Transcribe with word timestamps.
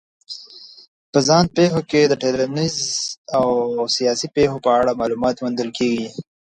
په 1.11 1.19
ځان 1.27 1.45
پېښو 1.57 1.81
کې 1.89 2.01
د 2.07 2.13
ټولنیزو 2.21 2.85
او 3.37 3.45
سیاسي 3.95 4.27
پېښو 4.35 4.57
په 4.65 4.69
اړه 4.79 4.99
معلومات 4.99 5.35
موندل 5.43 5.69
کېږي. 5.77 6.07